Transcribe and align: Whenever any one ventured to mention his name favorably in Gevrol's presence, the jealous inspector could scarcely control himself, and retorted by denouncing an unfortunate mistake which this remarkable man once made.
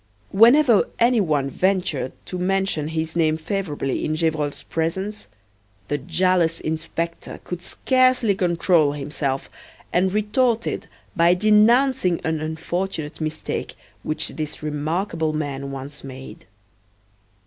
Whenever 0.31 0.89
any 0.97 1.21
one 1.21 1.47
ventured 1.47 2.13
to 2.25 2.39
mention 2.39 2.87
his 2.87 3.15
name 3.15 3.37
favorably 3.37 4.03
in 4.03 4.15
Gevrol's 4.15 4.63
presence, 4.63 5.27
the 5.89 5.99
jealous 5.99 6.59
inspector 6.59 7.39
could 7.43 7.61
scarcely 7.61 8.33
control 8.33 8.93
himself, 8.93 9.47
and 9.93 10.11
retorted 10.11 10.87
by 11.15 11.35
denouncing 11.35 12.19
an 12.23 12.41
unfortunate 12.41 13.21
mistake 13.21 13.75
which 14.01 14.29
this 14.29 14.63
remarkable 14.63 15.33
man 15.33 15.69
once 15.69 16.03
made. 16.03 16.47